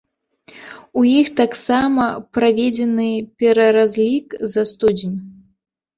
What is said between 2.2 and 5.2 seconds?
праведзены пераразлік за студзень.